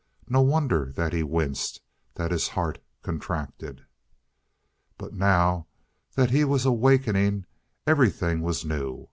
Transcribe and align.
No 0.27 0.41
wonder 0.41 0.91
that 0.95 1.13
he 1.13 1.21
winced, 1.21 1.79
that 2.15 2.31
his 2.31 2.47
heart 2.47 2.79
contracted. 3.03 3.85
But 4.97 5.13
now 5.13 5.67
that 6.15 6.31
he 6.31 6.43
was 6.43 6.65
awakening, 6.65 7.45
everything 7.85 8.41
was 8.41 8.65
new. 8.65 8.99